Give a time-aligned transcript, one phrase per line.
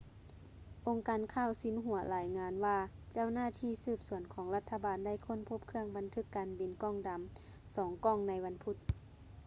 [0.87, 2.77] ອົງການຂ່າວຊິນຫົວລາຍງານວ່າ
[3.13, 7.21] ເຈົ້າໜ້າທີ່ສືບສວນຂອງລັດຖະບານໄດ້ຄົ້ນພົບເຄື່ອງບັນທຶກການບິນ ກ່ອງດຳ
[7.75, 8.75] ສອງກ່ອງໃນວັນພຸດ